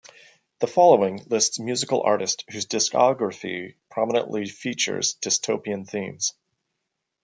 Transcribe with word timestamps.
The 0.61 0.65
following 0.67 1.17
lists 1.27 1.59
musical 1.59 2.01
artists 2.01 2.43
whose 2.49 2.65
discography 2.65 3.75
prominently 3.91 4.47
features 4.49 5.15
dystopian 5.21 5.87
themes. 5.87 6.33